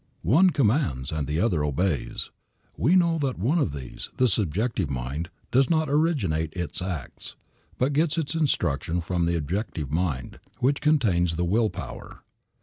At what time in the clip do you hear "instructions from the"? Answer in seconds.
8.33-9.35